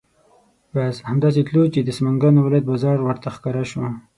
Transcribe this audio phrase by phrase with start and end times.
[0.73, 3.83] بس همدا سې تلو چې د سمنګانو ولایت بازار ورته ښکاره شو.